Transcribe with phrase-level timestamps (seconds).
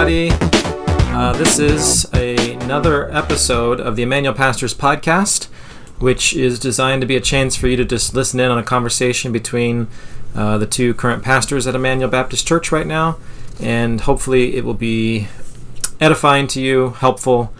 [0.00, 0.28] everybody.
[1.12, 5.46] Uh, this is a, another episode of the Emmanuel Pastors Podcast,
[5.98, 8.62] which is designed to be a chance for you to just listen in on a
[8.62, 9.88] conversation between
[10.36, 13.18] uh, the two current pastors at Emmanuel Baptist Church right now,
[13.60, 15.26] and hopefully it will be
[16.00, 17.52] edifying to you, helpful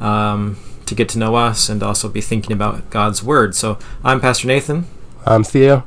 [0.00, 3.54] um, to get to know us, and also be thinking about God's Word.
[3.54, 4.86] So I'm Pastor Nathan.
[5.24, 5.84] I'm Theo.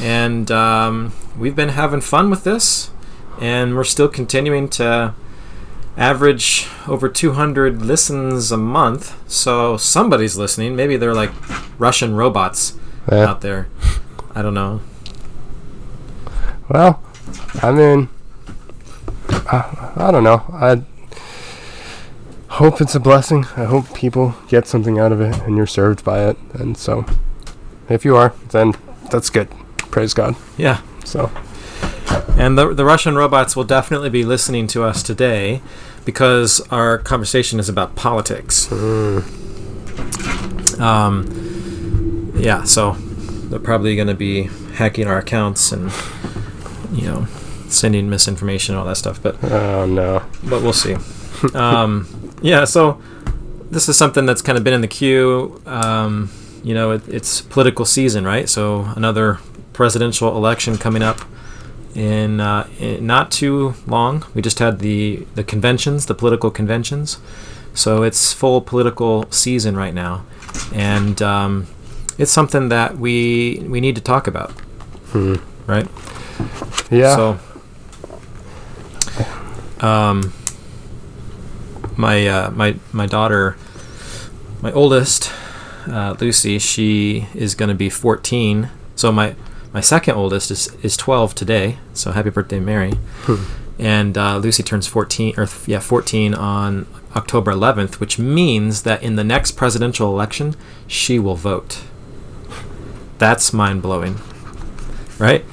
[0.00, 2.90] And um, we've been having fun with this,
[3.40, 5.14] and we're still continuing to
[5.96, 9.14] average over 200 listens a month.
[9.30, 10.74] So somebody's listening.
[10.76, 11.30] Maybe they're like
[11.78, 12.74] Russian robots
[13.10, 13.24] Yeah.
[13.26, 13.68] out there.
[14.34, 14.80] I don't know.
[16.68, 17.02] Well,
[17.62, 18.08] I mean,
[19.28, 20.42] I, I don't know.
[20.52, 20.82] I
[22.48, 23.44] hope it's a blessing.
[23.56, 26.36] I hope people get something out of it and you're served by it.
[26.54, 27.04] And so,
[27.88, 28.74] if you are, then
[29.10, 29.48] that's good.
[29.90, 30.36] Praise God.
[30.56, 30.80] Yeah.
[31.04, 31.30] So,
[32.38, 35.62] And the, the Russian robots will definitely be listening to us today
[36.04, 38.70] because our conversation is about politics.
[40.80, 45.92] Um, yeah, so they're probably going to be hacking our accounts and,
[46.92, 47.26] you know,
[47.68, 49.22] sending misinformation and all that stuff.
[49.22, 50.24] But oh no.
[50.42, 50.96] but we'll see.
[51.54, 53.00] um, yeah, so
[53.70, 55.60] this is something that's kind of been in the queue.
[55.66, 56.30] Um,
[56.64, 58.48] you know, it, it's political season, right?
[58.48, 59.38] So another
[59.72, 61.20] presidential election coming up
[61.94, 64.24] in, uh, in not too long.
[64.34, 67.18] We just had the the conventions, the political conventions.
[67.74, 70.24] So it's full political season right now,
[70.74, 71.66] and um,
[72.18, 74.50] it's something that we we need to talk about,
[75.12, 75.36] Hmm.
[75.66, 75.86] right?
[76.90, 77.16] Yeah.
[77.16, 77.38] So,
[79.80, 80.32] um,
[81.96, 83.56] my uh, my my daughter,
[84.60, 85.30] my oldest,
[85.88, 88.70] uh, Lucy, she is going to be 14.
[88.94, 89.34] So my
[89.72, 91.78] my second oldest is is 12 today.
[91.94, 92.92] So happy birthday, Mary.
[93.78, 99.16] And uh, Lucy turns 14, or yeah, 14 on October 11th, which means that in
[99.16, 100.54] the next presidential election,
[100.86, 101.82] she will vote.
[103.18, 104.18] That's mind blowing,
[105.18, 105.44] right?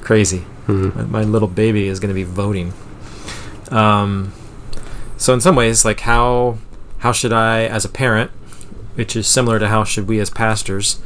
[0.00, 0.44] Crazy.
[0.66, 0.94] Mhm.
[0.96, 2.72] My, my little baby is going to be voting.
[3.70, 4.32] Um,
[5.16, 6.58] so in some ways, like how
[6.98, 8.30] how should I, as a parent,
[8.94, 10.98] which is similar to how should we as pastors,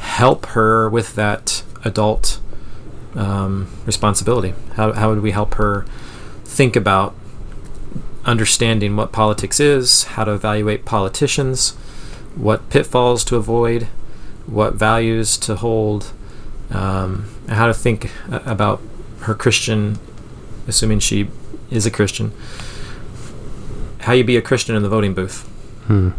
[0.00, 2.40] help her with that adult
[3.14, 4.54] um, responsibility?
[4.74, 5.86] How how would we help her
[6.44, 7.14] think about
[8.24, 11.72] understanding what politics is, how to evaluate politicians,
[12.34, 13.84] what pitfalls to avoid,
[14.46, 16.12] what values to hold,
[16.70, 18.80] um, and how to think about
[19.20, 19.98] her Christian,
[20.68, 21.28] assuming she
[21.70, 22.32] is a Christian,
[24.00, 25.46] how you be a Christian in the voting booth.
[25.86, 26.10] Hmm.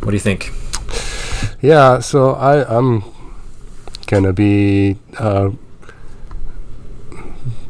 [0.00, 0.52] What do you think?
[1.66, 3.02] Yeah, so I, I'm
[4.06, 5.50] gonna be uh,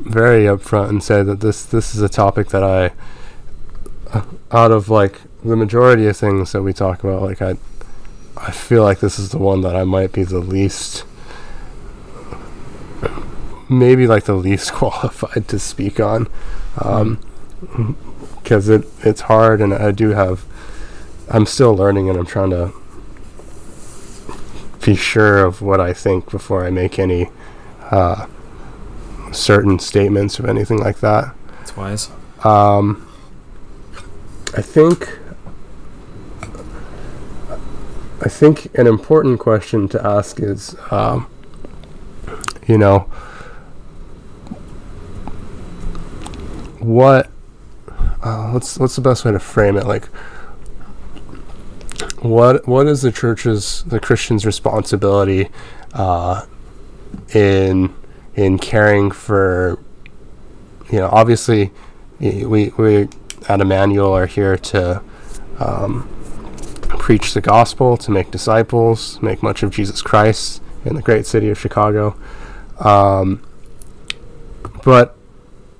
[0.00, 2.92] very upfront and say that this this is a topic that I,
[4.12, 7.56] uh, out of like the majority of things that we talk about, like I,
[8.36, 11.06] I feel like this is the one that I might be the least,
[13.70, 16.28] maybe like the least qualified to speak on,
[18.42, 20.44] because it it's hard and I do have,
[21.30, 22.74] I'm still learning and I'm trying to
[24.86, 27.28] be sure of what I think before I make any
[27.90, 28.26] uh,
[29.32, 31.34] certain statements or anything like that.
[31.62, 32.08] It's wise.
[32.44, 33.04] Um,
[34.56, 35.18] I think
[38.24, 41.26] I think an important question to ask is, um,
[42.68, 43.00] you know,
[46.78, 47.28] what
[48.22, 49.84] uh, what's what's the best way to frame it?
[49.84, 50.08] Like,
[52.30, 55.48] what what is the church's the Christian's responsibility
[55.92, 56.46] uh,
[57.34, 57.94] in
[58.34, 59.78] in caring for
[60.90, 61.72] you know obviously
[62.20, 63.08] we we
[63.48, 65.02] at Emmanuel are here to
[65.58, 66.08] um,
[66.88, 71.48] preach the gospel to make disciples make much of Jesus Christ in the great city
[71.50, 72.16] of Chicago.
[72.78, 73.42] Um,
[74.84, 75.16] but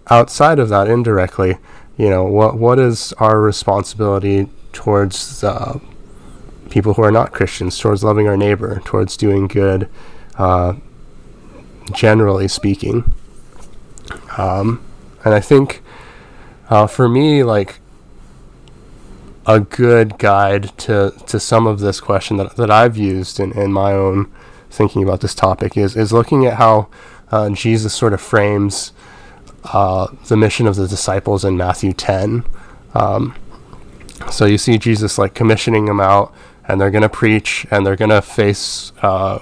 [0.08, 1.58] outside of that indirectly
[1.96, 5.78] you know what what is our responsibility towards uh,
[6.70, 9.88] people who are not Christians towards loving our neighbor towards doing good
[10.36, 10.74] uh,
[11.92, 13.12] generally speaking
[14.36, 14.84] um,
[15.24, 15.82] and I think
[16.68, 17.80] uh, for me, like
[19.46, 23.72] a good guide to, to some of this question that, that I've used in, in
[23.72, 24.32] my own
[24.70, 26.88] thinking about this topic is, is looking at how
[27.30, 28.92] uh, Jesus sort of frames
[29.72, 32.44] uh, the mission of the disciples in Matthew 10.
[32.94, 33.34] Um,
[34.30, 36.34] so you see Jesus like commissioning them out,
[36.68, 39.38] and they're going to preach, and they're going to face uh,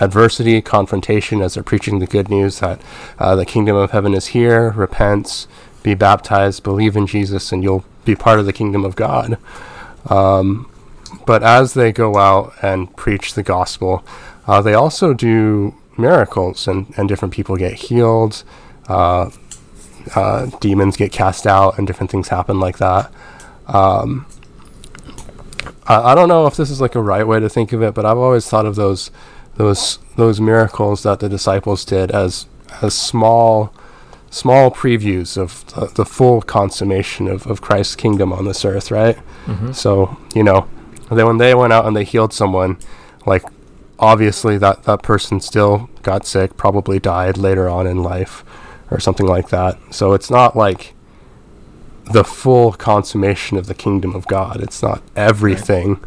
[0.00, 2.80] adversity, confrontation, as they're preaching the good news that
[3.18, 4.70] uh, the kingdom of heaven is here.
[4.70, 5.46] Repent,
[5.82, 9.38] be baptized, believe in Jesus, and you'll be part of the kingdom of God.
[10.08, 10.70] Um,
[11.26, 14.04] but as they go out and preach the gospel,
[14.46, 18.44] uh, they also do miracles, and, and different people get healed.
[18.88, 19.30] Uh,
[20.14, 23.10] uh, demons get cast out, and different things happen like that.
[23.66, 24.26] Um,
[25.86, 27.94] I, I don't know if this is like a right way to think of it,
[27.94, 29.10] but I've always thought of those
[29.56, 32.46] those those miracles that the disciples did as
[32.82, 33.72] as small
[34.30, 39.16] small previews of the, the full consummation of, of Christ's kingdom on this earth, right?
[39.46, 39.72] Mm-hmm.
[39.72, 40.68] So you know,
[41.10, 42.78] then when they went out and they healed someone,
[43.26, 43.44] like
[43.98, 48.44] obviously that that person still got sick, probably died later on in life,
[48.90, 49.78] or something like that.
[49.90, 50.93] So it's not like
[52.12, 54.62] the full consummation of the kingdom of God.
[54.62, 56.00] It's not everything,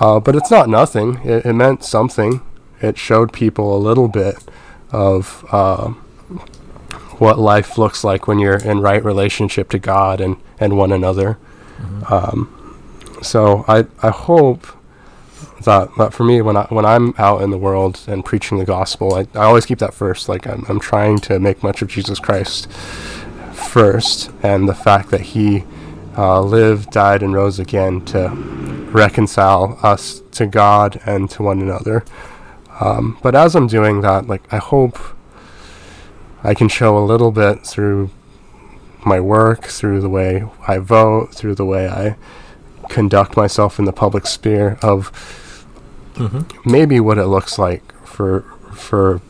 [0.00, 1.18] uh, but it's not nothing.
[1.24, 2.40] It, it meant something.
[2.80, 4.36] It showed people a little bit
[4.90, 5.88] of uh,
[7.18, 11.38] what life looks like when you're in right relationship to God and, and one another.
[12.08, 12.58] Um,
[13.22, 14.66] so I I hope
[15.64, 18.64] that, that for me when I when I'm out in the world and preaching the
[18.64, 20.28] gospel, I, I always keep that first.
[20.28, 22.68] Like I'm I'm trying to make much of Jesus Christ
[23.62, 25.64] first, and the fact that He
[26.16, 28.28] uh, lived, died, and rose again to
[28.92, 32.04] reconcile us to God and to one another.
[32.80, 34.98] Um, but as I'm doing that, like I hope
[36.42, 38.10] I can show a little bit through
[39.06, 42.16] my work, through the way I vote, through the way I
[42.88, 45.10] conduct myself in the public sphere of
[46.14, 46.70] Mm-hmm.
[46.70, 48.42] maybe what it looks like for
[48.74, 49.22] for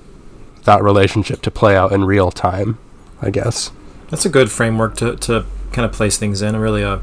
[0.64, 2.76] that relationship to play out in real time,
[3.20, 3.70] I guess.
[4.12, 6.54] That's a good framework to, to kind of place things in.
[6.54, 7.00] Really, a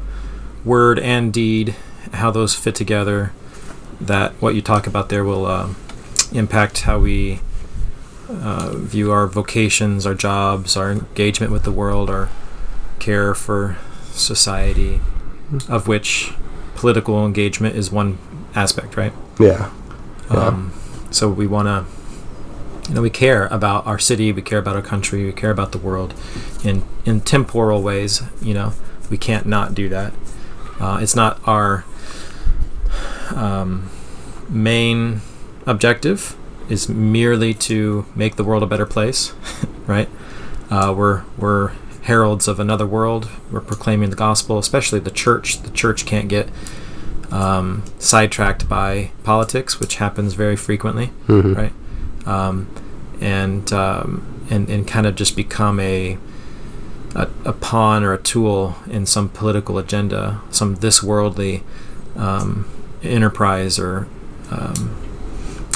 [0.64, 1.74] word and deed,
[2.12, 3.32] how those fit together.
[4.00, 5.74] That what you talk about there will uh,
[6.32, 7.40] impact how we
[8.28, 12.28] uh, view our vocations, our jobs, our engagement with the world, our
[13.00, 13.76] care for
[14.12, 15.00] society,
[15.68, 16.32] of which
[16.76, 18.18] political engagement is one
[18.54, 19.12] aspect, right?
[19.40, 19.72] Yeah.
[20.30, 20.36] Yeah.
[20.46, 20.72] Um,
[21.10, 21.84] so we want to,
[22.90, 25.70] you know, we care about our city, we care about our country, we care about
[25.70, 26.12] the world,
[26.64, 28.20] in in temporal ways.
[28.42, 28.72] You know,
[29.08, 30.12] we can't not do that.
[30.80, 31.84] Uh, it's not our
[33.34, 33.88] um,
[34.48, 35.20] main
[35.66, 36.36] objective.
[36.68, 39.34] Is merely to make the world a better place,
[39.86, 40.08] right?
[40.70, 41.72] Uh, we're we're
[42.02, 43.28] heralds of another world.
[43.52, 45.62] We're proclaiming the gospel, especially the church.
[45.62, 46.48] The church can't get
[47.30, 51.56] um, sidetracked by politics, which happens very frequently, Mhm.
[51.56, 51.72] right?
[52.26, 52.68] Um,
[53.20, 56.18] and, um, and and kind of just become a,
[57.14, 61.62] a a pawn or a tool in some political agenda, some this worldly
[62.16, 62.68] um,
[63.02, 64.08] enterprise or
[64.50, 64.96] um,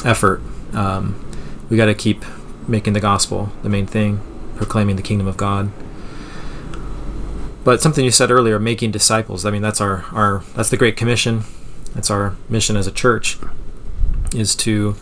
[0.05, 0.43] effort.
[0.73, 1.21] Um,
[1.71, 2.25] we got to keep
[2.67, 4.21] making the gospel the main thing,
[4.57, 5.71] proclaiming the kingdom of God.
[7.63, 9.47] But something you said earlier, making disciples.
[9.47, 11.45] I mean, that's our, our that's the Great Commission.
[11.95, 13.39] That's our mission as a church,
[14.35, 14.97] is to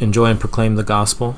[0.00, 1.36] enjoy and proclaim the gospel,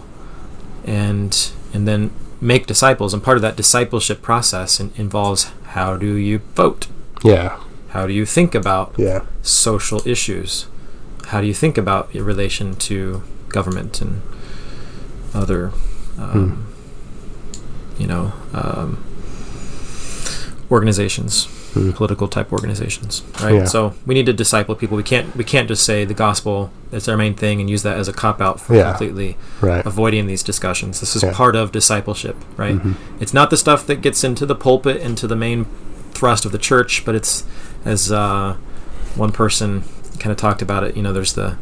[0.85, 2.11] and and then
[2.41, 3.13] make disciples.
[3.15, 6.87] And part of that discipleship process involves how do you vote?
[7.23, 7.59] Yeah.
[7.91, 9.21] How do you think about Yeah.
[9.43, 10.67] social issues?
[11.29, 14.23] How do you think about your relation to government and
[15.35, 15.73] other,
[16.19, 16.67] um,
[17.99, 18.99] you know, um,
[20.71, 21.91] organizations, Hmm.
[21.93, 23.55] political type organizations, right?
[23.55, 23.65] Yeah.
[23.65, 24.97] So we need to disciple people.
[24.97, 27.97] We can't we can't just say the gospel is our main thing and use that
[27.97, 28.91] as a cop out for Yeah.
[28.91, 29.85] completely Right.
[29.87, 31.01] avoiding these discussions.
[31.01, 31.33] This is Yeah.
[31.33, 32.75] part of discipleship, right?
[32.79, 32.95] Mhm.
[33.21, 35.65] It's not the stuff that gets into the pulpit, into the main
[36.13, 37.45] thrust of the church, but it's
[37.87, 38.55] as uh,
[39.17, 39.85] one person
[40.19, 40.95] kind of talked about it.
[40.97, 41.55] You know, there's the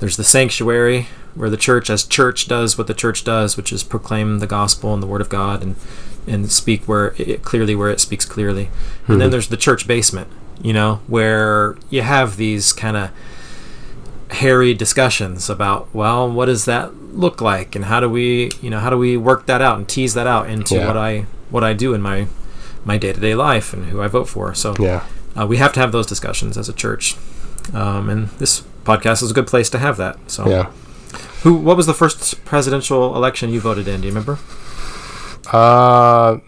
[0.00, 3.82] there's the sanctuary where the church, as church, does what the church does, which is
[3.82, 5.76] proclaim the gospel and the word of God and
[6.28, 8.68] and speak where it clearly where it speaks clearly.
[9.06, 9.30] And then Mhm.
[9.32, 10.26] there's the church basement,
[10.60, 13.10] you know, where you have these kind of
[14.30, 18.80] hairy discussions about well what does that look like and how do we you know
[18.80, 20.86] how do we work that out and tease that out into Yeah.
[20.88, 22.26] what i what i do in my
[22.84, 25.02] my day-to-day life and who i vote for so Yeah.
[25.40, 27.14] uh, we have to have those discussions as a church
[27.72, 30.66] um, and this podcast is a good place to have that so Yeah.
[31.42, 34.38] Who what was the first presidential election you voted in do you remember
[35.52, 36.38] Uh,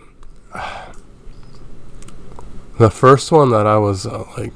[2.79, 4.53] the first one that I was uh, like,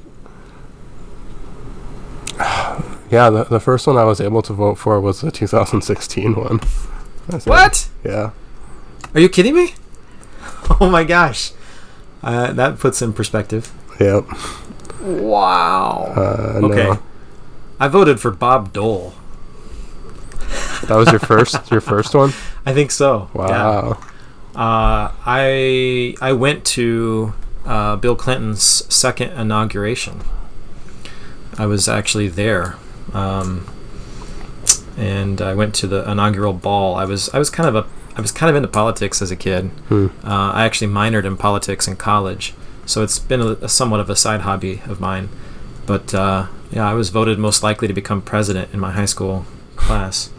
[3.11, 6.59] yeah, the, the first one I was able to vote for was the 2016 one.
[7.27, 7.49] That's it.
[7.49, 8.31] what Yeah.
[9.13, 9.75] are you kidding me
[10.81, 11.51] oh my gosh
[12.21, 14.25] uh, that puts in perspective Yep.
[15.01, 16.83] wow Uh, Okay.
[16.83, 16.99] No.
[17.79, 19.13] I voted for Bob Dole.
[20.87, 22.33] That was your first your first one.
[22.65, 23.29] I think so.
[23.33, 23.41] Yeah.
[23.41, 23.99] Wow.
[24.55, 27.33] Uh, I I went to
[27.65, 28.61] uh, Bill Clinton's
[28.93, 30.21] second inauguration.
[31.57, 32.75] I was actually there,
[33.13, 33.67] um,
[34.97, 36.95] and I went to the inaugural ball.
[36.95, 39.35] I was I was kind of a I was kind of into politics as a
[39.35, 39.71] kid.
[39.87, 40.07] Hmm.
[40.23, 42.53] Uh, I actually minored in politics in college,
[42.85, 45.29] so it's been a, a somewhat of a side hobby of mine.
[45.85, 49.45] But uh, yeah, I was voted most likely to become president in my high school
[49.75, 50.29] class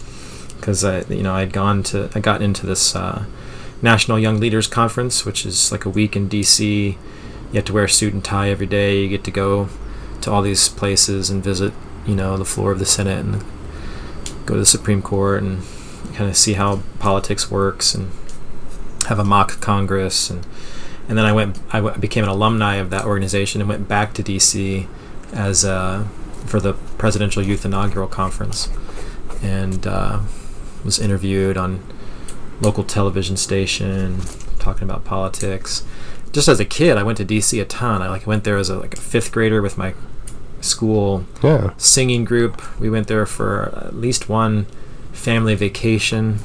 [0.64, 2.96] because I you know I had gone to I got into this.
[2.96, 3.26] Uh,
[3.84, 6.92] National Young Leaders Conference, which is like a week in DC.
[6.92, 6.96] You
[7.52, 9.02] have to wear a suit and tie every day.
[9.02, 9.68] You get to go
[10.22, 11.74] to all these places and visit,
[12.06, 13.44] you know, the floor of the Senate and
[14.46, 15.62] go to the Supreme Court and
[16.14, 18.10] kind of see how politics works and
[19.06, 20.46] have a mock Congress and
[21.06, 24.14] and then I went I w- became an alumni of that organization and went back
[24.14, 24.86] to DC
[25.30, 26.04] as uh,
[26.46, 28.70] for the Presidential Youth Inaugural Conference
[29.42, 30.20] and uh,
[30.84, 31.80] was interviewed on
[32.60, 34.20] local television station
[34.58, 35.84] talking about politics.
[36.32, 38.02] Just as a kid, I went to DC a ton.
[38.02, 39.94] I like went there as a like a fifth grader with my
[40.60, 41.72] school Yeah.
[41.76, 42.62] singing group.
[42.80, 44.66] We went there for at least one
[45.12, 46.38] family vacation.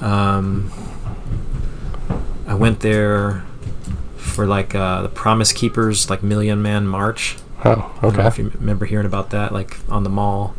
[0.00, 0.70] Um,
[2.46, 3.44] I went there
[4.16, 7.36] for like uh, the Promise Keepers like Million Man March.
[7.64, 8.26] Oh, I don't know okay.
[8.28, 10.54] if you remember hearing about that, like on the mall.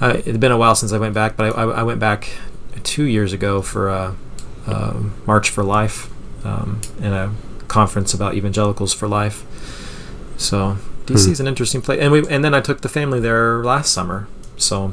[0.00, 2.30] Uh, it's been a while since I went back, but I, I, I went back
[2.82, 4.16] two years ago for a,
[4.66, 4.94] a
[5.26, 6.10] March for Life
[6.44, 7.32] um, and a
[7.68, 9.44] conference about evangelicals for life.
[10.38, 11.32] So DC Hmm.
[11.32, 14.26] is an interesting place, and we and then I took the family there last summer.
[14.56, 14.92] So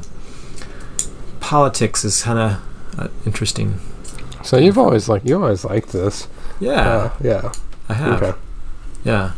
[1.40, 3.80] politics is kind of uh, interesting.
[4.44, 6.28] So you've always like you always liked this.
[6.60, 7.52] Yeah, Uh, yeah.
[7.88, 8.22] I have.
[8.22, 8.38] Okay.
[9.04, 9.32] Yeah,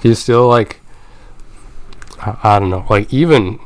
[0.00, 0.80] Do you still like?
[2.20, 2.84] I, I don't know.
[2.90, 3.58] Like even.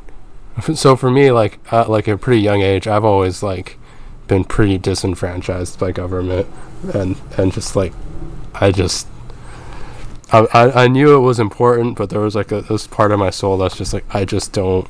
[0.75, 3.77] So for me, like at like a pretty young age, I've always like
[4.27, 6.47] been pretty disenfranchised by government,
[6.93, 7.93] and and just like,
[8.53, 9.07] I just.
[10.31, 13.19] I, I, I knew it was important, but there was like a this part of
[13.19, 14.87] my soul that's just like I just don't.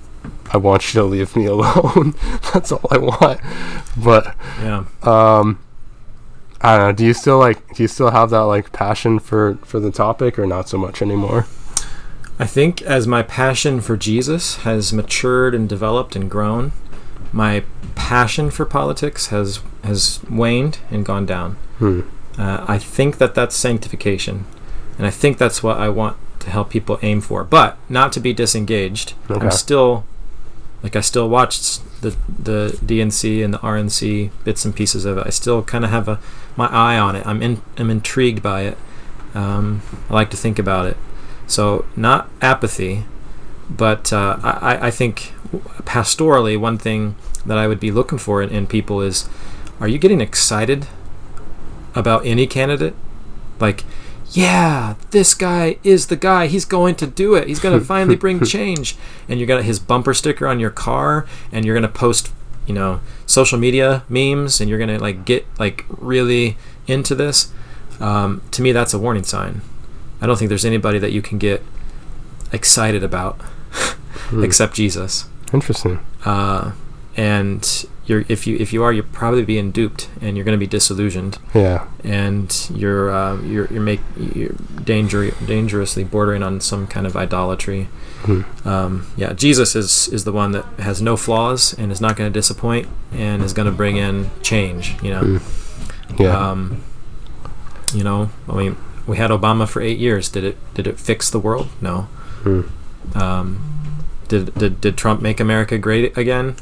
[0.53, 2.13] I want you to leave me alone.
[2.53, 3.41] that's all I want.
[4.01, 4.85] But yeah.
[5.01, 5.59] um,
[6.61, 6.91] I don't know.
[6.93, 7.75] Do you still like?
[7.75, 11.01] Do you still have that like passion for for the topic, or not so much
[11.01, 11.47] anymore?
[12.39, 16.71] I think as my passion for Jesus has matured and developed and grown,
[17.31, 17.63] my
[17.95, 21.57] passion for politics has has waned and gone down.
[21.79, 22.01] Hmm.
[22.37, 24.45] Uh, I think that that's sanctification,
[24.97, 27.43] and I think that's what I want to help people aim for.
[27.43, 29.13] But not to be disengaged.
[29.29, 29.45] Okay.
[29.45, 30.05] I'm still,
[30.81, 35.27] like, I still watched the the DNC and the RNC bits and pieces of it.
[35.27, 36.19] I still kind of have a
[36.55, 37.25] my eye on it.
[37.25, 38.77] I'm in, I'm intrigued by it.
[39.33, 40.97] Um, I like to think about it.
[41.53, 43.05] So not apathy,
[43.69, 45.33] but uh, I, I think
[45.83, 49.29] pastorally, one thing that I would be looking for in, in people is,
[49.79, 50.87] are you getting excited
[51.93, 52.95] about any candidate?
[53.59, 53.83] Like,
[54.31, 56.47] yeah, this guy is the guy.
[56.47, 57.47] He's going to do it.
[57.47, 58.97] He's going to finally bring change.
[59.29, 62.33] And you're gonna his bumper sticker on your car, and you're gonna post,
[62.65, 66.57] you know, social media memes, and you're gonna like get like really
[66.87, 67.53] into this.
[67.99, 69.61] Um, to me, that's a warning sign.
[70.23, 71.61] I don't think there's anybody that you can get
[72.53, 73.39] excited about
[74.29, 74.43] Hmm.
[74.43, 75.25] except Jesus.
[75.53, 75.99] Interesting.
[76.23, 76.71] Uh,
[77.17, 80.65] and you're if you if you are, you're probably being duped, and you're going to
[80.65, 81.85] be disillusioned, Yeah.
[82.03, 83.99] and you're uh, you're you're make
[84.35, 84.53] you're
[84.83, 87.87] danger dangerously bordering on some kind of idolatry.
[88.25, 88.41] Hmm.
[88.65, 92.31] Um, yeah, Jesus is is the one that has no flaws and is not going
[92.31, 94.95] to disappoint and is going to bring in change.
[95.03, 95.21] You know.
[95.21, 96.21] Hmm.
[96.23, 96.51] Yeah.
[96.51, 96.81] Um,
[97.93, 98.75] you know, I mean,
[99.07, 100.29] we had Obama for eight years.
[100.29, 100.73] Did it?
[100.73, 101.69] Did it fix the world?
[101.81, 102.01] No.
[102.43, 102.61] Hmm.
[103.15, 106.55] Um, did, did did Trump make America great again?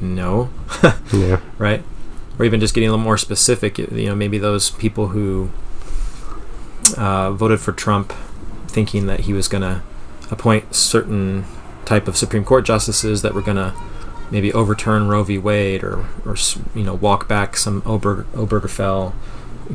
[0.00, 0.50] No.
[1.12, 1.40] Yeah.
[1.58, 1.82] right?
[2.38, 3.78] Or even just getting a little more specific.
[3.78, 5.50] You know, maybe those people who
[6.96, 8.12] uh, voted for Trump,
[8.66, 9.82] thinking that he was going to
[10.30, 11.44] appoint certain
[11.84, 13.74] type of Supreme Court justices that were going to
[14.30, 15.38] maybe overturn Roe v.
[15.38, 16.36] Wade or, or
[16.74, 19.14] you know walk back some Ober- Obergefell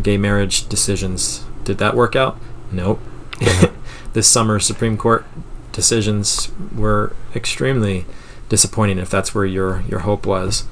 [0.01, 1.43] gay marriage decisions.
[1.63, 2.37] Did that work out?
[2.71, 2.99] Nope.
[3.39, 3.71] Yeah.
[4.13, 5.25] this summer Supreme Court
[5.71, 8.05] decisions were extremely
[8.49, 10.65] disappointing if that's where your your hope was.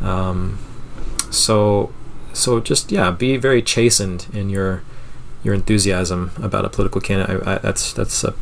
[0.00, 0.58] Um,
[1.30, 1.92] so
[2.32, 4.82] so just yeah, be very chastened in your
[5.42, 7.46] your enthusiasm about a political candidate.
[7.46, 8.34] I, I, that's that's a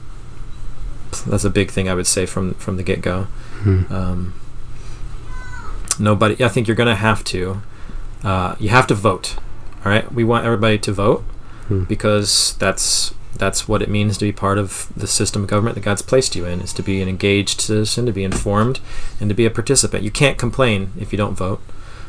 [1.27, 3.25] that's a big thing I would say from from the get go.
[3.63, 3.93] Hmm.
[3.93, 4.41] Um,
[5.99, 6.43] nobody.
[6.43, 7.63] I think you're going to have to.
[8.23, 9.37] Uh, you have to vote.
[9.85, 10.11] All right.
[10.13, 11.25] We want everybody to vote
[11.71, 11.85] Hmm.
[11.85, 15.85] because that's That's what it means to be part of the system of government that
[15.85, 18.81] God's placed you in, is to be an engaged citizen, to be informed,
[19.21, 20.03] and to be a participant.
[20.03, 21.61] You can't complain if you don't vote.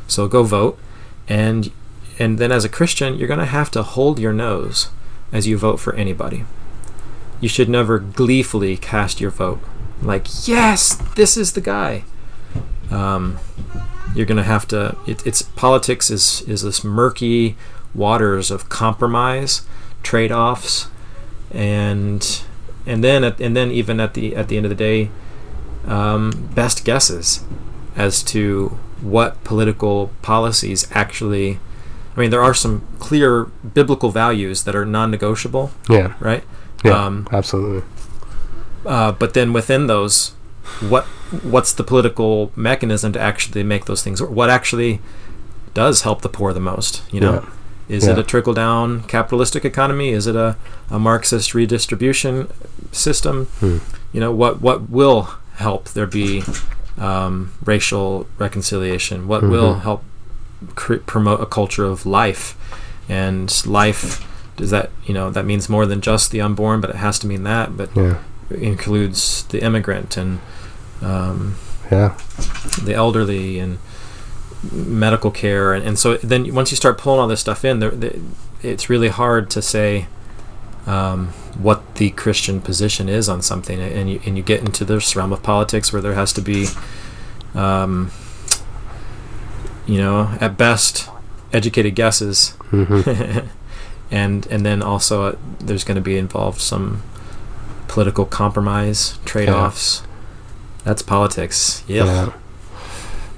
[0.07, 0.77] So go vote.
[1.29, 1.71] And
[2.19, 4.89] and then as a Christian, you're going to have to hold your nose
[5.31, 6.43] as you vote for anybody.
[7.39, 9.59] You should never gleefully cast your vote
[10.01, 12.03] like, yes, this is the guy.
[12.89, 13.37] Um,
[14.15, 14.97] you're going to have to.
[15.07, 17.55] It, it's politics is is this murky
[17.93, 19.65] waters of compromise,
[20.03, 20.87] trade-offs,
[21.51, 22.41] and
[22.85, 25.09] and then at, and then even at the at the end of the day,
[25.85, 27.43] um, best guesses
[27.95, 31.59] as to what political policies actually.
[32.15, 36.13] I mean, there are some clear biblical values that are non-negotiable, Yeah.
[36.19, 36.43] right?
[36.83, 37.05] Yeah.
[37.05, 37.83] Um, absolutely.
[38.85, 40.31] uh, but then within those,
[40.81, 41.05] what
[41.43, 44.21] what's the political mechanism to actually make those things?
[44.21, 44.31] work?
[44.31, 44.99] What actually
[45.73, 47.01] does help the poor the most?
[47.13, 47.47] You know,
[47.91, 50.09] is it a trickle down capitalistic economy?
[50.09, 50.55] Is it a,
[50.89, 52.47] a Marxist redistribution
[52.91, 53.45] system?
[53.59, 53.77] Hmm.
[54.13, 56.43] You know, what what will help there be
[56.97, 59.27] um, racial reconciliation?
[59.27, 59.81] What will Mhm.
[59.81, 60.03] help
[60.75, 62.55] cre- promote a culture of life?
[63.09, 64.25] And life
[64.57, 67.27] does that you know that means more than just the unborn, but it has to
[67.27, 67.75] mean that.
[67.77, 68.15] But Yeah.
[68.51, 70.39] includes the immigrant and
[71.01, 71.55] um,
[71.91, 72.13] Yeah.
[72.83, 73.77] the elderly and
[74.71, 77.91] medical care and, and so then once you start pulling all this stuff in there,
[77.91, 78.19] the,
[78.61, 80.07] it's really hard to say
[80.85, 81.27] um,
[81.57, 85.33] what the Christian position is on something and you, and you get into this realm
[85.33, 86.67] of politics where there has to be
[87.55, 88.11] um,
[89.85, 91.09] you know at best
[91.53, 92.49] educated guesses.
[92.69, 93.01] Hmm
[94.11, 97.01] and and then also uh, there's going to be involved some
[97.87, 100.03] political compromise trade-offs.
[100.83, 101.83] That's politics.
[101.87, 102.33] Yeah Yeah.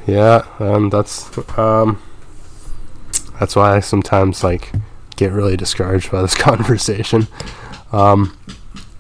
[0.06, 0.46] Yeah.
[0.60, 2.02] Um, that's um,
[3.40, 4.72] that's why I sometimes like
[5.16, 7.28] get really discouraged by this conversation.
[7.92, 8.38] Um,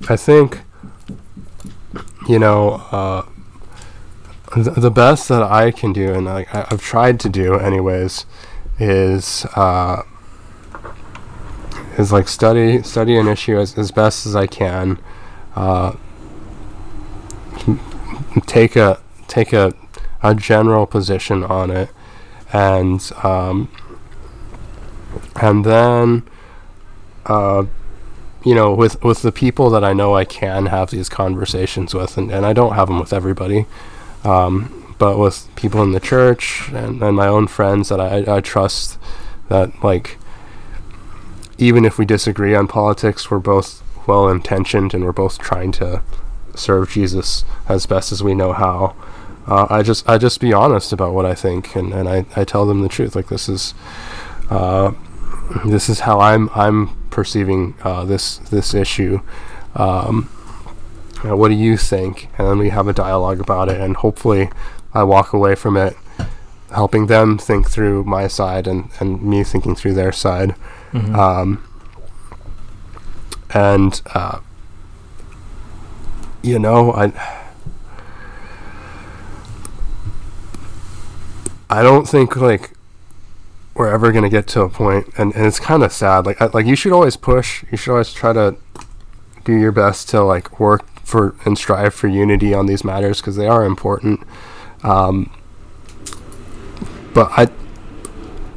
[0.10, 0.62] I think
[2.28, 3.26] you know uh,
[4.54, 8.26] th- the best that I can do, and like I- I've tried to do, anyways,
[8.80, 10.04] is uh,
[11.98, 15.00] is like study study an issue as, as best as I can.
[15.56, 15.96] Uh,
[18.48, 19.74] take a take a
[20.24, 21.90] a general position on it,
[22.52, 23.70] and um,
[25.42, 26.24] and then
[27.26, 27.66] uh,
[28.44, 32.18] you know with with the people that I know I can have these conversations with,
[32.18, 33.66] and, and I don't have them with everybody,
[34.24, 38.42] um, but with people in the church and, and my own friends that I, I
[38.42, 38.98] trust
[39.50, 40.18] that like
[41.58, 46.02] even if we disagree on politics, we're both well intentioned and we're both trying to
[46.56, 48.96] serve Jesus as best as we know how.
[49.48, 52.44] Uh, I just I just be honest about what I think and, and I, I
[52.46, 53.16] tell them the truth.
[53.16, 53.74] Like this is
[54.50, 54.92] uh,
[55.66, 59.20] this is how I'm I'm perceiving uh, this this issue.
[59.76, 60.30] Um,
[61.26, 62.30] uh, what do you think?
[62.38, 64.50] And then we have a dialogue about it, and hopefully,
[64.94, 65.96] I walk away from it
[66.72, 70.56] helping them think through my side and, and me thinking through their side.
[70.92, 71.16] Mhm.
[71.16, 71.64] Um,
[73.54, 74.40] and uh,
[76.42, 77.14] you know, I
[81.74, 82.76] I don't think like
[83.74, 86.24] we're ever gonna get to a point, and, and it's kind of sad.
[86.28, 87.64] Like I, like you should always push.
[87.72, 88.56] You should always try to
[89.44, 93.38] do your best to like work for and strive for unity on these matters because
[93.38, 94.22] they are important.
[94.84, 95.32] Um,
[97.16, 97.48] but I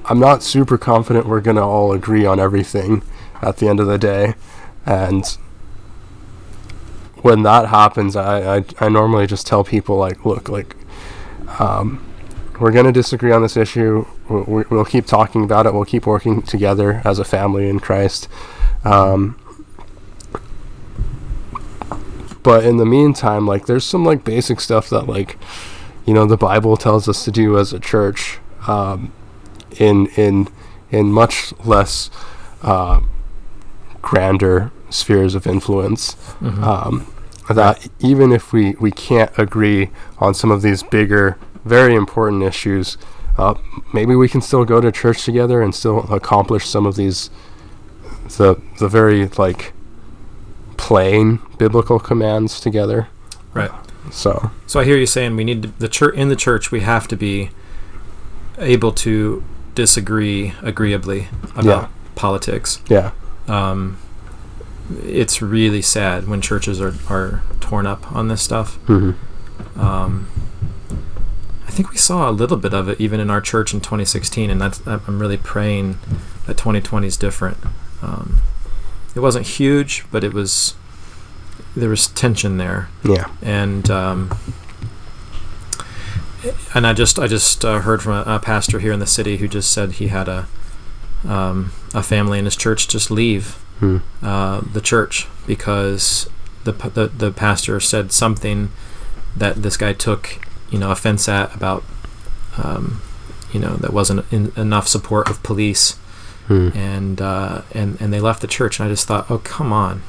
[0.04, 3.02] I'm not super confident we're gonna all agree on everything
[3.40, 4.34] at the end of the day,
[4.84, 5.24] and
[7.22, 10.76] when that happens, I I, I normally just tell people like, look, like,
[11.58, 12.05] um,
[12.60, 14.06] we're gonna disagree on this issue.
[14.28, 15.74] We'll, we- we'll keep talking about it.
[15.74, 18.28] We'll keep working together as a family in Christ.
[18.84, 19.38] Um,
[22.42, 25.36] but in the meantime, like, there's some like basic stuff that like,
[26.04, 28.38] you know, the Bible tells us to do as a church.
[28.68, 29.12] Um,
[29.78, 30.48] in in
[30.90, 32.10] in much less
[32.62, 33.00] uh,
[34.00, 36.14] grander spheres of influence.
[36.40, 36.62] Mhm.
[36.62, 37.06] Um,
[37.48, 42.96] that even if we, we can't agree on some of these bigger, very important issues,
[43.36, 43.54] uh,
[43.92, 47.28] maybe we can still go to church together and still accomplish some of these
[48.38, 49.72] the the very like
[50.76, 53.08] plain biblical commands together.
[53.54, 53.70] Right.
[54.10, 56.80] So So I hear you saying we need to, the church in the church we
[56.80, 57.50] have to be
[58.58, 59.42] able to
[59.74, 61.88] disagree agreeably about Yeah.
[62.14, 62.80] politics.
[62.88, 63.10] yeah,
[63.48, 63.98] Um,
[65.04, 68.76] it's really sad when churches are, are torn up on this stuff.
[68.86, 69.10] hmm
[69.78, 70.28] Um,
[71.66, 74.50] I think we saw a little bit of it even in our church in 2016,
[74.50, 75.98] and that's I'm really praying
[76.46, 77.58] that 2020 is different.
[78.02, 78.38] Um,
[79.14, 80.74] it wasn't huge, but it was
[81.76, 83.30] there was tension there, Yeah.
[83.42, 84.30] and um,
[86.74, 89.38] and I just I just uh, heard from a, a pastor here in the city
[89.38, 90.46] who just said he had a
[91.26, 93.98] um, a family in his church just leave Hmm.
[94.22, 96.30] uh, the church because
[96.64, 98.70] the, the the pastor said something
[99.36, 101.84] that this guy took you know offense at about
[102.58, 103.00] um,
[103.52, 105.98] you know that wasn't in, enough support of police.
[106.46, 106.68] Hmm.
[106.74, 110.02] and uh, and and they left the church and I just thought oh come on.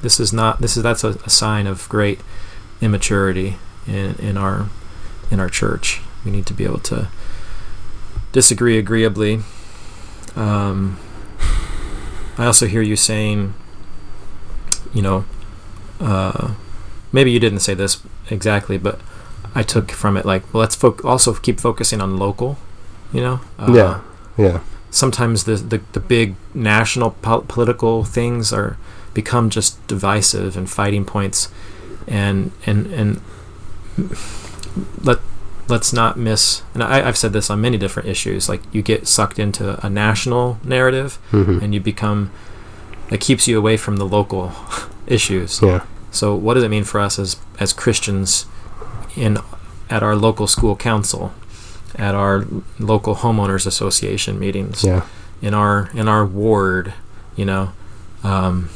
[0.00, 2.20] This is not this is that's a, a sign of great
[2.80, 4.70] immaturity in in our
[5.30, 6.00] in our church.
[6.24, 7.08] We need to be able to
[8.32, 9.40] disagree agreeably.
[10.34, 10.98] Um,
[12.38, 13.52] I also hear you saying
[14.94, 15.24] you know
[16.00, 16.54] uh,
[17.12, 18.98] maybe you didn't say this exactly but
[19.54, 22.56] I took from it like well let's fo- also keep focusing on local
[23.12, 24.00] you know uh, Yeah.
[24.36, 24.60] Yeah.
[24.90, 28.76] sometimes the, the, the big national pol- political things are
[29.14, 31.48] become just divisive and fighting points
[32.06, 33.20] and and and
[35.02, 35.18] let
[35.68, 39.06] let's not miss and I, I've said this on many different issues like you get
[39.06, 41.62] sucked into a national narrative Mhm.
[41.62, 42.30] and you become
[43.10, 44.52] it keeps you away from the local
[45.06, 45.84] issues Yeah.
[46.10, 48.46] so what does it mean for us as as Christians
[49.16, 49.38] in
[49.88, 51.32] at our local school council,
[51.96, 52.44] at our
[52.78, 55.04] local homeowners association meetings, Yeah.
[55.42, 56.94] in our in our ward,
[57.36, 57.72] you know,
[58.22, 58.68] um,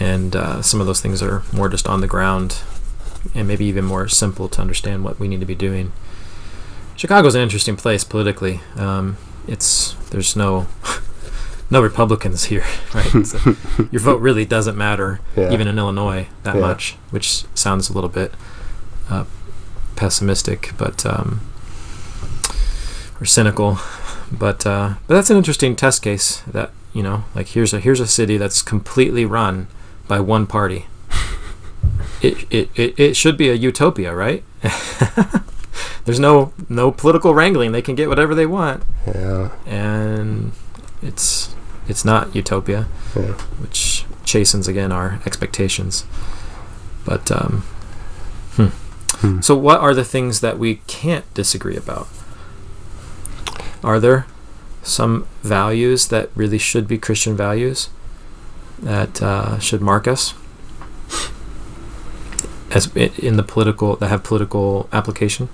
[0.00, 2.58] and uh, some of those things are more just on the ground,
[3.34, 5.92] and maybe even more simple to understand what we need to be doing.
[6.96, 8.60] Chicago's an interesting place politically.
[8.76, 10.66] Um, it's there's no
[11.70, 13.26] no Republicans here, right?
[13.26, 13.38] So
[13.90, 15.52] your vote really doesn't matter, Yeah.
[15.52, 16.60] even in Illinois, that Yeah.
[16.60, 18.32] much, which sounds a little bit
[19.10, 19.24] uh,
[19.96, 21.40] pessimistic, but um,
[23.20, 23.78] or cynical.
[24.30, 26.42] But uh, but that's an interesting test case.
[26.46, 29.66] That you know, like here's a here's a city that's completely run
[30.06, 30.86] by one party.
[32.20, 34.42] It it, it, it should be a utopia, right?
[36.04, 37.70] There's no no political wrangling.
[37.70, 39.50] They can get whatever they want, Yeah.
[39.66, 40.50] and
[41.00, 41.54] it's
[41.88, 43.32] it's not utopia, Yeah.
[43.60, 46.04] which chastens again our expectations.
[47.04, 47.62] But um,
[48.56, 48.66] hmm.
[49.20, 49.40] Hmm.
[49.40, 52.08] so, what are the things that we can't disagree about?
[53.82, 54.26] Are there
[54.82, 57.88] some values that really should be Christian values
[58.80, 60.34] that uh, should mark us
[62.70, 65.48] as in the political that have political application?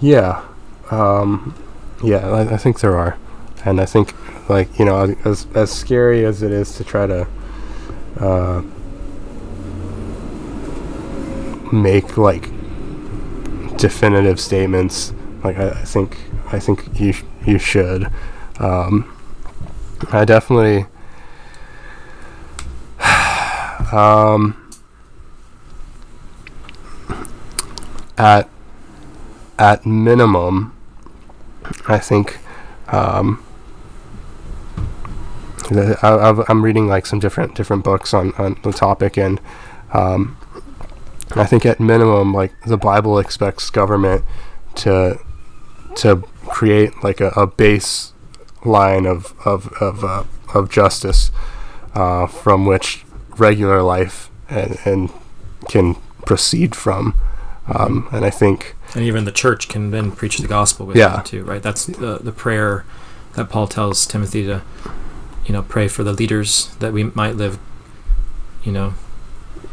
[0.00, 0.42] Yeah,
[0.90, 1.54] um,
[2.02, 3.16] yeah, I, I think there are,
[3.64, 4.14] and I think
[4.52, 7.26] like you know, as as scary as it is to try to
[8.18, 8.62] uh,
[11.72, 12.50] make like
[13.76, 15.12] definitive statements,
[15.42, 16.16] like I, I think
[16.52, 18.08] I think you sh- you should.
[18.58, 19.16] Um,
[20.10, 20.86] I definitely.
[23.92, 24.56] Um,
[28.16, 28.48] at
[29.58, 30.72] at minimum,
[31.86, 32.38] I think
[32.88, 33.42] um,
[35.78, 39.40] I, I've, I'm reading like some different different books on, on the topic, and
[39.92, 40.36] um,
[41.34, 44.24] I think at minimum, like the Bible expects government
[44.76, 45.18] to
[45.96, 48.12] to create like a, a base
[48.64, 51.30] line of of of, uh, of justice
[51.94, 53.04] uh, from which
[53.38, 55.10] regular life and, and
[55.68, 57.14] can proceed from.
[57.72, 61.08] Um, and I think And even the church can then preach the gospel with Yeah.
[61.16, 61.62] that too, right?
[61.62, 62.84] That's the the prayer
[63.34, 64.62] that Paul tells Timothy to,
[65.44, 67.58] you know, pray for the leaders that we might live,
[68.62, 68.94] you know,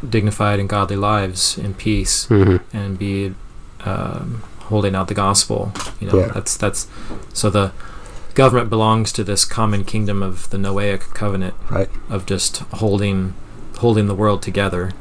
[0.08, 3.34] dignified and godly lives in peace mhm, and be
[3.86, 5.72] um, holding out the gospel.
[6.00, 6.28] You know, Yeah.
[6.34, 6.88] that's that's
[7.34, 7.72] so the
[8.36, 11.90] government belongs to this common kingdom of the Noahic covenant right.
[12.10, 13.34] of just holding
[13.80, 14.92] holding the world together.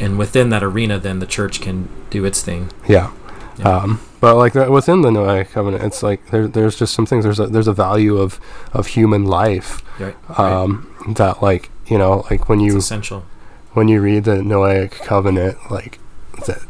[0.00, 2.70] And within that arena, then the church can do its thing.
[2.88, 3.10] Yeah.
[3.58, 3.68] Yeah.
[3.68, 7.24] Um, but like within the Noahic covenant, it's like there, there's just some things.
[7.24, 8.40] There's a, there's a value of,
[8.72, 10.16] of human life Right.
[10.30, 10.38] right.
[10.38, 13.26] um, that like you know like when it's you essential.
[13.74, 15.98] when you read the Noahic covenant, like
[16.46, 16.62] that,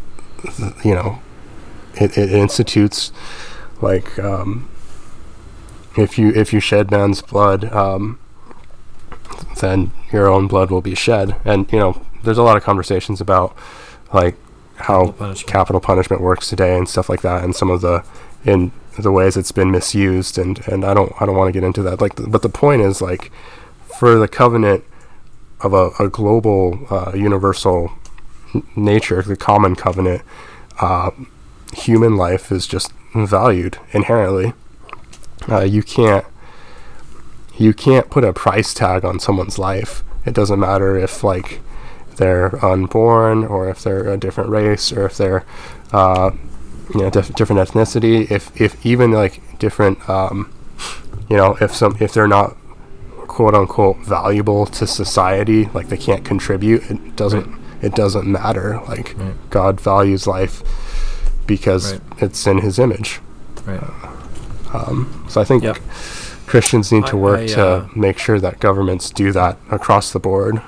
[0.84, 1.20] you know,
[1.94, 3.12] it, it institutes
[3.80, 4.68] like um,
[5.96, 8.18] if you if you shed man's blood, um,
[9.60, 13.20] then your own blood will be shed, and you know, there's a lot of conversations
[13.20, 13.56] about
[14.12, 14.34] like
[14.76, 15.52] how Capital punishment.
[15.52, 18.04] capital punishment works today and stuff like that, and some of the
[18.44, 21.64] in the ways it's been misused, and and I don't I don't want to get
[21.66, 22.00] into that.
[22.00, 23.30] Like, but the point is like
[23.98, 24.84] for the covenant
[25.60, 27.92] of a, a global uh, universal
[28.54, 30.22] n- nature, the common covenant,
[30.80, 31.10] uh,
[31.72, 34.52] human life is just valued inherently.
[35.48, 36.24] Uh, you can't
[37.56, 40.02] you can't put a price tag on someone's life.
[40.26, 41.60] It doesn't matter if like
[42.16, 45.44] they're unborn or if they're a different race or if they're
[45.92, 46.30] uh,
[46.94, 48.30] you know diff- different ethnicity.
[48.30, 50.52] If if even like different um,
[51.28, 52.56] you know if some if they're not
[53.28, 57.46] quote unquote valuable to society, like they can't contribute, it doesn't
[57.82, 58.80] it doesn't matter.
[58.88, 59.34] Like Right.
[59.50, 60.62] God values life
[61.46, 62.00] because Right.
[62.18, 63.20] it's in His image.
[63.66, 63.80] Right.
[65.28, 65.78] So I think Yep.
[66.46, 70.18] Christians need to work I, to uh, make sure that governments do that across the
[70.18, 70.60] board.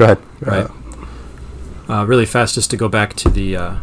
[0.00, 0.18] Go ahead.
[0.40, 0.70] Right.
[1.90, 3.74] Uh, really fast, just to go back to the uh,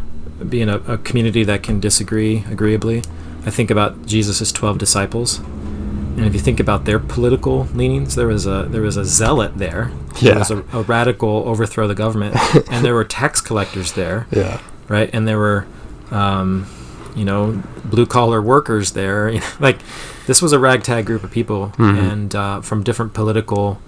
[0.48, 3.02] being a, a community that can disagree agreeably.
[3.46, 8.26] I think about Jesus' twelve disciples, and if you think about their political leanings, there
[8.26, 9.92] was a there was a zealot there.
[10.20, 10.30] Yeah.
[10.32, 12.34] There was a, a radical overthrow the government,
[12.70, 14.60] and there were tax collectors there, yeah.
[14.88, 15.08] right?
[15.12, 15.66] And there were,
[16.10, 16.66] um,
[17.14, 19.40] you know, blue collar workers there.
[19.60, 19.78] like
[20.26, 22.10] this was a ragtag group of people, Mhm.
[22.12, 23.80] and uh, from different political,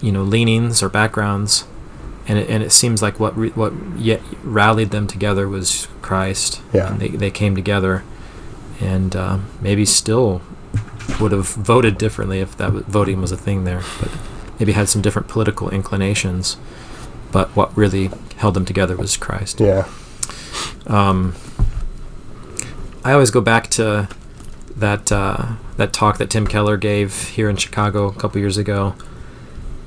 [0.00, 1.64] you know, leanings or backgrounds.
[2.26, 6.60] And it, and it seems like what re- what yet rallied them together was Christ.
[6.72, 6.92] Yeah.
[6.92, 8.04] And they they came together,
[8.80, 10.42] and uh, maybe still
[11.20, 14.10] would have voted differently if that voting was a thing there, but
[14.58, 16.58] maybe had some different political inclinations.
[17.32, 19.60] But what really held them together was Christ.
[19.60, 19.88] Yeah.
[20.86, 21.34] Um,
[23.04, 24.08] I always go back to
[24.76, 28.94] that uh, that talk that Tim Keller gave here in Chicago a couple years ago,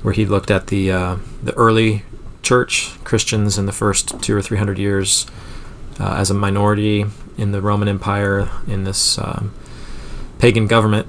[0.02, 2.04] where he looked at the uh, the early
[2.42, 5.26] church Christians in the first two or three hundred years
[5.98, 7.06] uh, as a minority
[7.38, 9.54] in the Roman Empire in this um,
[10.38, 11.06] pagan government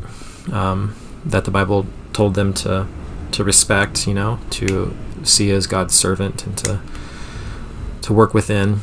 [0.51, 2.87] um, that the Bible told them to
[3.31, 6.79] to respect, you know, to see as God's servant and to
[8.03, 8.81] to work within.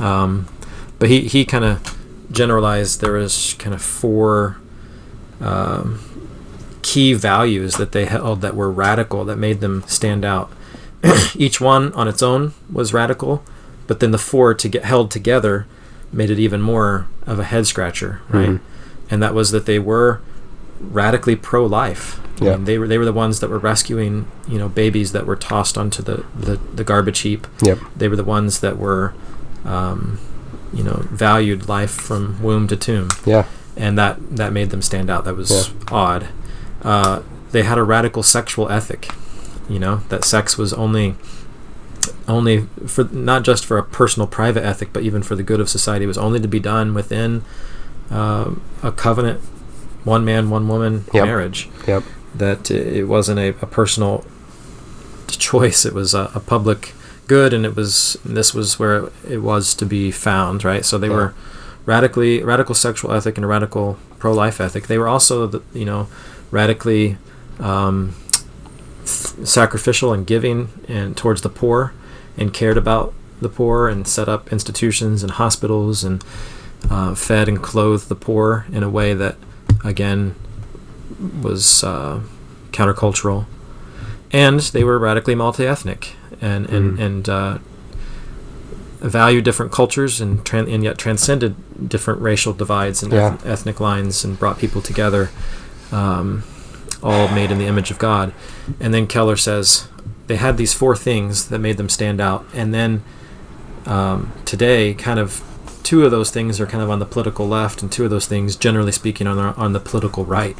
[0.00, 0.46] Um,
[0.98, 1.96] but he, he kind of
[2.30, 4.58] generalized there was kind of four
[5.40, 6.00] um,
[6.88, 10.50] key values that they held that were radical that made them stand out.
[11.36, 13.42] Each one on its own was radical,
[13.86, 15.66] but then the four to get held together
[16.12, 18.48] made it even more of a head scratcher, right?
[18.50, 18.60] Mhm.
[19.10, 20.20] And that was that they were
[20.80, 22.20] radically pro-life.
[22.40, 22.50] I Yeah.
[22.56, 25.36] mean, they were they were the ones that were rescuing you know babies that were
[25.36, 27.78] tossed onto the, the, the garbage heap Yep.
[27.96, 29.12] they were the ones that were
[29.64, 30.18] um,
[30.72, 33.44] you know valued life from womb to tomb Yeah.
[33.76, 36.28] and that that made them stand out that was odd
[36.82, 39.08] uh, they had a radical sexual ethic
[39.68, 41.14] you know that sex was only
[42.26, 45.68] only for not just for a personal private ethic but even for the good of
[45.68, 47.42] society it was only to be done within
[48.10, 48.50] uh,
[48.82, 49.40] a covenant
[50.04, 51.24] one man one woman Yep.
[51.24, 52.02] marriage Yep.
[52.34, 54.24] that it wasn't a, a personal
[55.28, 56.94] choice it was a, a public
[57.26, 61.08] good and it was this was where it was to be found right so they
[61.08, 61.14] Yeah.
[61.14, 61.34] were
[61.84, 66.08] radically radical sexual ethic and a radical pro-life ethic they were also the, you know
[66.50, 67.16] radically
[67.60, 68.14] um,
[69.04, 71.92] sacrificial and giving and towards the poor
[72.36, 76.24] and cared about the poor and set up institutions and hospitals and
[76.90, 79.36] uh, fed and clothed the poor in a way that
[79.84, 80.34] again
[81.42, 82.20] was uh,
[82.70, 83.46] countercultural,
[84.32, 87.02] and they were radically multi-ethnic and and Mhm.
[87.04, 87.58] and uh,
[89.00, 91.54] valued different cultures and tran- and yet transcended
[91.88, 93.34] different racial divides and Yeah.
[93.34, 95.30] eth- ethnic lines and brought people together,
[95.92, 96.44] um,
[97.02, 98.32] all made in the image of God.
[98.80, 99.88] And then Keller says
[100.26, 103.02] they had these four things that made them stand out, and then
[103.86, 105.42] um, today, kind of
[105.82, 108.26] two of those things are kind of on the political left, and two of those
[108.26, 110.56] things, generally speaking, on the, on the political right,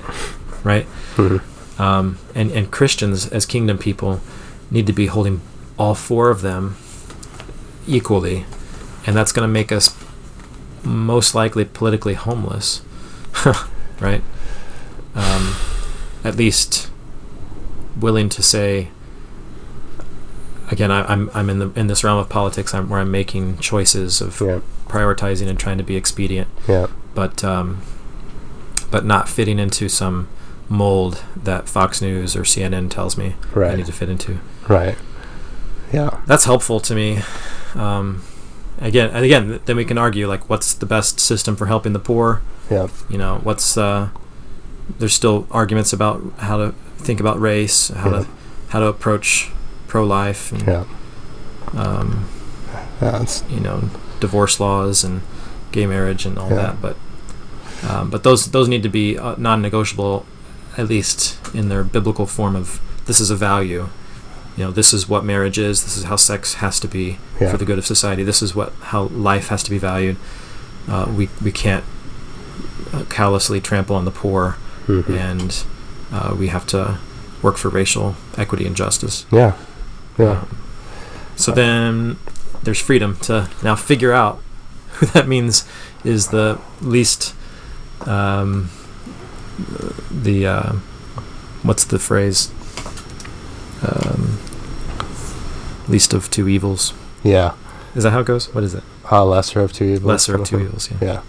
[0.64, 0.86] right?
[1.16, 1.42] Mhm.
[1.78, 4.20] Um, and and Christians as kingdom people
[4.70, 5.40] need to be holding
[5.78, 6.76] all four of them
[7.86, 8.46] equally,
[9.06, 9.94] and that's going to make us
[10.82, 12.82] most likely politically homeless,
[14.00, 14.22] right?
[15.18, 15.54] Um,
[16.24, 16.90] at least
[17.98, 18.88] willing to say.
[20.70, 22.74] Again, I, I'm I'm in the in this realm of politics.
[22.74, 24.60] I'm where I'm making choices of Yeah.
[24.86, 26.86] prioritizing and trying to be expedient Yeah.
[27.14, 27.78] but um,
[28.90, 30.28] but not fitting into some
[30.68, 33.34] mold that Fox News or CNN tells me
[33.72, 34.38] I need to fit into.
[34.68, 34.96] Right.
[35.92, 36.20] Yeah.
[36.26, 37.20] That's helpful to me.
[37.74, 38.22] Um,
[38.78, 41.98] again, and again, then we can argue like, what's the best system for helping the
[41.98, 42.42] poor?
[42.70, 42.88] Yeah.
[43.08, 44.08] You know, what's uh,
[44.98, 48.18] there's still arguments about how to think about race, how Yeah.
[48.22, 48.26] to
[48.68, 49.50] how to approach
[49.86, 50.84] pro-life, Yeah.
[51.76, 52.26] um,
[53.00, 55.22] That's you know divorce laws and
[55.72, 56.56] gay marriage and all Yeah.
[56.56, 56.96] that but
[57.88, 60.26] um, but those those need to be uh, non-negotiable
[60.76, 63.88] at least in their biblical form of this is a value
[64.56, 67.50] you know this is what marriage is this is how sex has to be Yeah.
[67.52, 70.16] for the good of society this is what how life has to be valued
[70.88, 71.84] uh, we we can't
[72.92, 74.56] uh, callously trample on the poor,
[74.88, 75.10] Mhm.
[75.10, 75.64] and
[76.12, 76.98] uh, we have to
[77.42, 79.24] work for racial equity and justice.
[79.30, 79.52] Yeah.
[80.18, 80.44] Yeah.
[81.36, 82.16] So then
[82.64, 84.40] there's freedom to now figure out
[84.98, 85.64] who that means
[86.04, 87.34] is the least
[88.06, 88.70] um,
[90.10, 90.72] the uh,
[91.62, 92.50] what's the phrase
[93.82, 94.38] um,
[95.88, 97.52] least of two evils Yeah.
[97.94, 100.04] is that how it goes what is it Uh, lesser of two evils.
[100.04, 101.20] lesser of two evils yeah Yeah.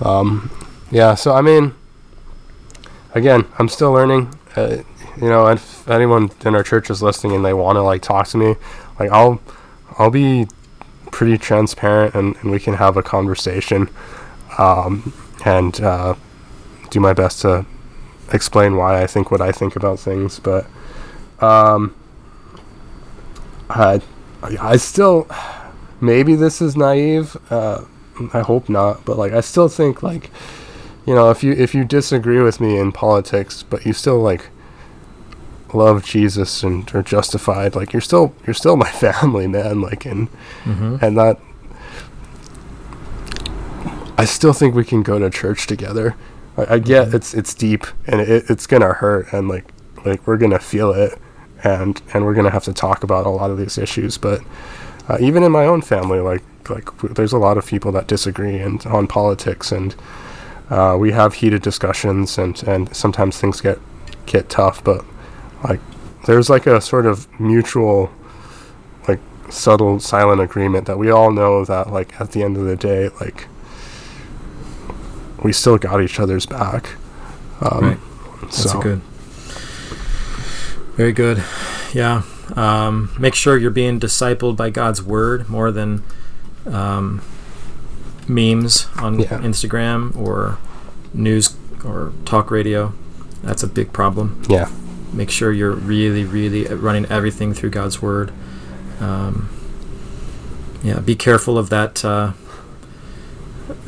[0.00, 0.50] Um,
[0.90, 1.14] yeah.
[1.14, 1.74] So I mean,
[3.14, 4.34] again, I'm still learning.
[4.56, 4.82] Uh,
[5.16, 8.28] you know, if anyone in our church is listening and they want to like talk
[8.28, 8.56] to me,
[8.98, 9.40] like I'll,
[9.98, 10.48] I'll be
[11.10, 13.90] pretty transparent and, and we can have a conversation,
[14.58, 15.12] um,
[15.44, 16.14] and uh,
[16.90, 17.66] do my best to
[18.32, 20.38] explain why I think what I think about things.
[20.38, 20.66] But,
[21.40, 21.94] um,
[23.68, 24.00] I,
[24.42, 25.28] I still,
[26.00, 27.36] maybe this is naive.
[27.50, 27.84] Uh,
[28.34, 30.30] I hope not, but like I still think like
[31.06, 34.48] you know if you if you disagree with me in politics, but you still like
[35.74, 39.80] love Jesus and are justified, like you're still you're still my family, man.
[39.80, 40.28] Like and
[40.64, 40.96] mm-hmm.
[41.00, 41.38] and that
[44.18, 46.14] I still think we can go to church together.
[46.56, 47.14] I, I get Mhm.
[47.14, 49.64] it's it's deep and it, it's gonna hurt and like
[50.04, 51.18] like we're gonna feel it
[51.64, 54.18] and and we're gonna have to talk about a lot of these issues.
[54.18, 54.40] But
[55.08, 58.06] uh, even in my own family, like like w- there's a lot of people that
[58.06, 59.94] disagree and on politics and
[60.72, 63.78] uh, we have heated discussions and and sometimes things get
[64.26, 64.82] get tough.
[64.82, 65.04] But
[65.62, 65.80] like
[66.26, 68.10] there's like a sort of mutual
[69.06, 72.76] like subtle silent agreement that we all know that like at the end of the
[72.76, 73.48] day like
[75.42, 76.96] we still got each other's back
[77.60, 77.98] um, Right.
[78.40, 79.00] That's so good.
[80.96, 81.42] Very good.
[81.94, 82.22] Yeah.
[82.56, 86.02] Um, make sure you're being discipled by God's word more than
[86.66, 87.22] um,
[88.28, 89.38] memes on Yeah.
[89.40, 90.58] Instagram or
[91.14, 91.54] news
[91.84, 92.92] or talk radio.
[93.42, 94.42] That's a big problem.
[94.48, 94.68] yeah
[95.12, 98.32] Make sure you're really, really running everything through God's word.
[99.00, 99.50] Um,
[100.82, 101.00] yeah.
[101.00, 102.02] Be careful of that.
[102.04, 102.32] Uh,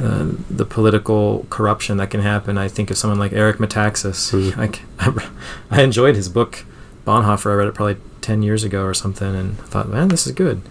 [0.03, 2.57] uh, the political corruption that can happen.
[2.59, 4.33] I think of someone like Eric Metaxas.
[4.53, 4.79] Mhm.
[5.71, 6.65] I, I enjoyed his book
[7.07, 7.51] Bonhoeffer.
[7.51, 10.63] I read it probably ten years ago or something, and thought, man, this is good.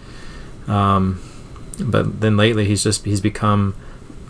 [0.66, 1.20] Um,
[1.74, 3.74] but then lately, he's just he's become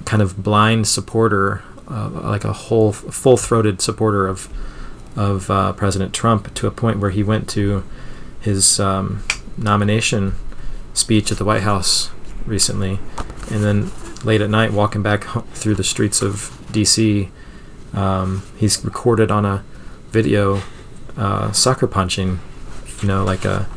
[0.04, 4.48] kind of blind supporter, uh, like a whole full-throated supporter of
[5.16, 7.84] of uh, President Trump to a point where he went to
[8.40, 9.22] his um,
[9.56, 10.34] nomination
[10.92, 12.10] speech at the White House
[12.46, 12.98] recently,
[13.50, 13.90] and then
[14.24, 17.30] late at night walking back through the streets of D.C.
[17.92, 19.64] Um, he's recorded on a
[20.10, 20.62] video
[21.16, 22.40] uh, sucker punching,
[23.00, 23.68] you know, like a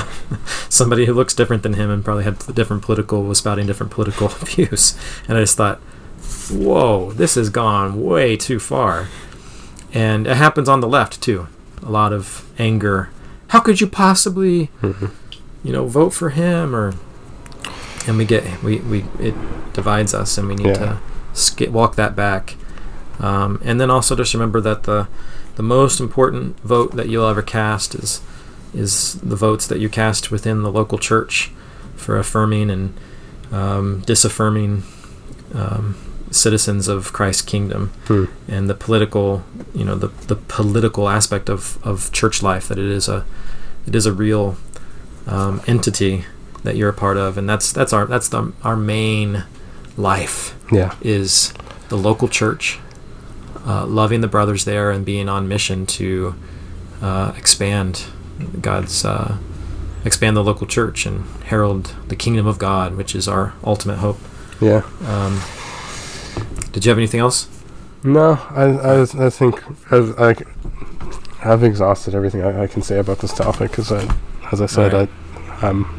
[0.68, 4.28] somebody who looks different than him and probably had different political was spouting different political
[4.46, 4.96] views,
[5.28, 5.78] and I just thought,
[6.50, 9.08] whoa, this has gone way too far,
[9.92, 11.48] and it happens on the left too.
[11.82, 13.10] A lot of anger.
[13.48, 15.10] How could you possibly, Mhm.
[15.62, 16.94] you know, vote for him or?
[18.08, 19.34] And we get we, we it
[19.72, 20.74] divides us, and we need Yeah.
[20.74, 20.98] to
[21.32, 22.56] sk- walk that back.
[23.18, 25.08] Um, and then also just remember that the
[25.56, 28.20] the most important vote that you'll ever cast is
[28.76, 31.50] is the votes that you cast within the local church
[31.94, 32.94] for affirming and
[33.50, 34.82] um, disaffirming
[35.54, 35.96] um,
[36.30, 37.92] citizens of Christ's kingdom.
[38.06, 38.24] Hmm.
[38.48, 42.86] and the political you know the, the political aspect of, of church life that it
[42.86, 43.24] is a
[43.86, 44.56] it is a real
[45.26, 46.24] um, entity
[46.66, 47.38] that you're a part of.
[47.38, 49.44] And that's that's our that's the, our main
[49.96, 50.94] life yeah.
[51.00, 51.54] is
[51.88, 52.78] the local church,
[53.64, 56.34] uh, loving the brothers there and being on mission to
[57.00, 58.06] uh, expand
[58.60, 59.38] God's, uh,
[60.04, 64.18] expand the local church and herald the kingdom of God, which is our ultimate hope.
[64.60, 65.40] yeah Um,
[66.72, 67.48] did you have anything else?
[68.04, 70.34] no I I, I think I've, I,
[71.44, 74.06] I've exhausted everything I, I can say about this topic because I
[74.52, 75.08] as I said Right.
[75.62, 75.98] I um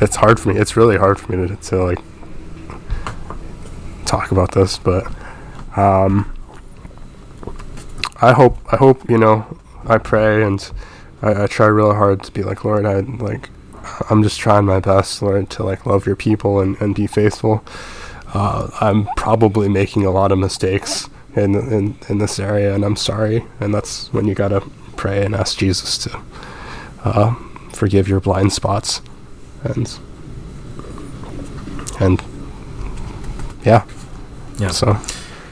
[0.00, 1.98] it's hard for me it's really hard for me to, to like
[4.06, 5.06] talk about this but
[5.76, 6.32] um
[8.22, 9.44] I hope I hope you know
[9.86, 10.60] I pray and
[11.26, 13.50] I, I try real hard to be like Lord I like
[14.10, 17.64] I'm just trying my best Lord to like love your people and, and be faithful
[18.34, 22.96] uh, I'm probably making a lot of mistakes in, in in this area and I'm
[22.96, 24.60] sorry and that's when you gotta
[24.96, 26.20] pray and ask Jesus to
[27.04, 27.34] uh,
[27.70, 29.02] forgive your blind spots
[29.64, 29.98] and
[32.00, 32.22] and
[33.64, 33.84] yeah
[34.58, 34.70] Yeah.
[34.70, 34.96] so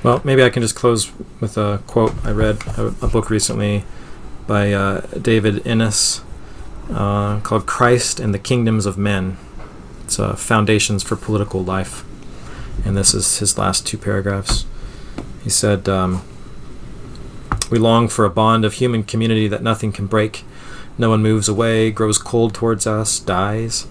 [0.02, 1.10] Well, maybe I can just close
[1.40, 2.12] with a quote.
[2.24, 3.84] I read a, a book recently
[4.46, 6.22] by uh, David Innes
[6.90, 9.36] uh, called Christ and the Kingdoms of Men.
[10.04, 12.04] It's uh, Foundations for Political Life.
[12.84, 14.66] And this is his last two paragraphs.
[15.42, 16.22] He said, um,
[17.70, 20.44] We long for a bond of human community that nothing can break.
[20.98, 23.86] No one moves away, grows cold towards us, dies,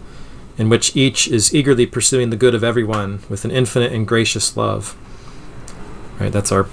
[0.58, 4.56] in which each is eagerly pursuing the good of everyone with an infinite and gracious
[4.56, 4.96] love.
[6.20, 6.32] Right?
[6.32, 6.68] That's our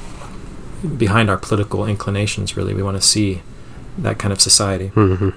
[0.96, 2.74] behind our political inclinations, really.
[2.74, 3.42] We want to see
[4.02, 4.92] that kind of society.
[4.94, 5.34] Mhm.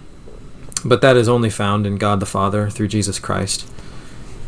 [0.86, 3.66] But that is only found in God the Father through Jesus Christ.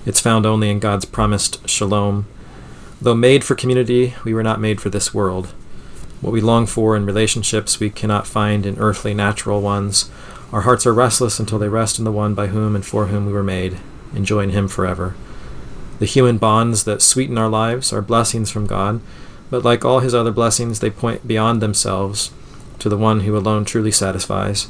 [0.06, 2.26] It's found only in God's promised shalom.
[3.02, 5.54] Though made for community, we were not made for this world.
[6.22, 10.10] What we long for in relationships we cannot find in earthly natural ones.
[10.52, 13.26] Our hearts are restless until they rest in the one by whom and for whom
[13.26, 13.78] we were made,
[14.16, 15.16] enjoying Him forever.
[16.00, 19.02] The human bonds that sweeten our lives are blessings from God,
[19.50, 22.32] but like all His other blessings, they point beyond themselves
[22.86, 24.68] to the one who alone truly satisfies.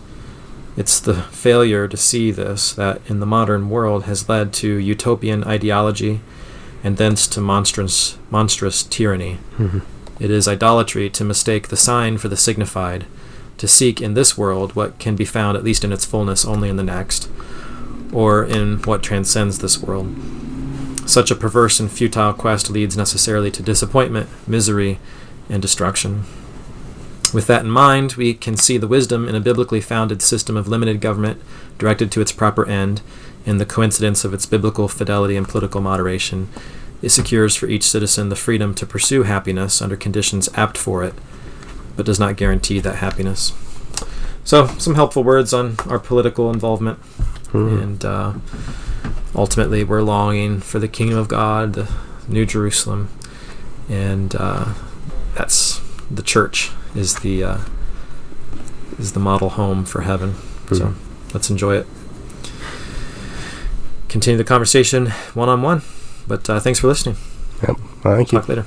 [0.77, 5.43] It's the failure to see this that in the modern world has led to utopian
[5.43, 6.21] ideology
[6.81, 9.39] and thence to monstrous, monstrous tyranny.
[9.59, 9.81] Mhm.
[10.17, 13.03] It is idolatry to mistake the sign for the signified,
[13.57, 16.69] to seek in this world what can be found, at least in its fullness, only
[16.69, 17.27] in the next,
[18.13, 20.07] or in what transcends this world.
[21.05, 24.99] Such a perverse and futile quest leads necessarily to disappointment, misery,
[25.49, 26.23] and destruction.
[27.33, 30.67] With that in mind, we can see the wisdom in a biblically founded system of
[30.67, 31.41] limited government
[31.77, 33.01] directed to its proper end,
[33.45, 36.49] in the coincidence of its biblical fidelity and political moderation.
[37.01, 41.13] It secures for each citizen the freedom to pursue happiness under conditions apt for it,
[41.95, 43.53] but does not guarantee that happiness.
[44.43, 46.99] So, some helpful words on our political involvement,
[47.53, 47.81] Mhm.
[47.83, 48.33] and uh,
[49.35, 51.87] ultimately, we're longing for the kingdom of God, the
[52.27, 53.09] New Jerusalem,
[53.89, 54.65] and uh,
[55.35, 57.57] that's the church is the uh,
[58.99, 60.35] is the model home for heaven.
[60.71, 60.93] So Mhm.
[61.33, 61.87] let's enjoy it.
[64.09, 65.81] Continue the conversation one on one.
[66.27, 67.17] But uh, thanks for listening.
[67.67, 67.77] Yep.
[68.03, 68.39] Thank you.
[68.39, 68.65] Talk later.